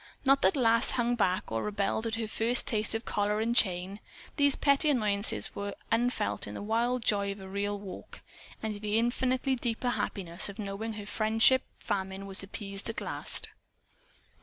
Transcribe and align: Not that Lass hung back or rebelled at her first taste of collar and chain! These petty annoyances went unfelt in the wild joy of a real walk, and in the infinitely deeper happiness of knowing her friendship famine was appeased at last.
Not 0.25 0.41
that 0.41 0.55
Lass 0.55 0.89
hung 0.89 1.15
back 1.15 1.51
or 1.51 1.61
rebelled 1.61 2.07
at 2.07 2.15
her 2.15 2.27
first 2.27 2.65
taste 2.65 2.95
of 2.95 3.05
collar 3.05 3.39
and 3.39 3.55
chain! 3.55 3.99
These 4.35 4.55
petty 4.55 4.89
annoyances 4.89 5.55
went 5.55 5.77
unfelt 5.91 6.47
in 6.47 6.55
the 6.55 6.61
wild 6.63 7.05
joy 7.05 7.31
of 7.31 7.39
a 7.39 7.47
real 7.47 7.77
walk, 7.77 8.21
and 8.63 8.73
in 8.77 8.81
the 8.81 8.97
infinitely 8.97 9.55
deeper 9.55 9.89
happiness 9.89 10.49
of 10.49 10.57
knowing 10.57 10.93
her 10.93 11.05
friendship 11.05 11.61
famine 11.77 12.25
was 12.25 12.41
appeased 12.41 12.89
at 12.89 12.99
last. 12.99 13.49